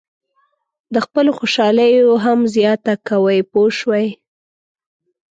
[0.93, 4.05] د خپلو خوشالیو هم زیاته کوئ پوه شوې!.